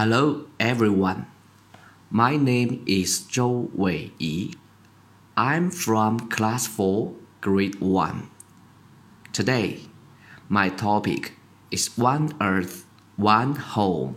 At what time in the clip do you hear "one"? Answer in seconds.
11.98-12.32, 13.16-13.56